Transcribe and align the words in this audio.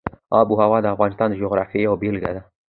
آب 0.39 0.47
وهوا 0.51 0.79
د 0.83 0.87
افغانستان 0.95 1.27
د 1.29 1.33
جغرافیې 1.41 1.81
یوه 1.87 1.99
بېلګه 2.01 2.31
ده. 2.35 2.41